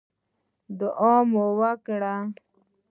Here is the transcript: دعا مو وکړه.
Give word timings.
دعا 0.79 1.13
مو 1.31 1.45
وکړه. 1.59 2.15